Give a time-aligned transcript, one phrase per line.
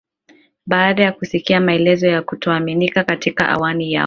[0.65, 3.99] baada ya kusikia maelezo ya kutokuaminiana katika anwani yao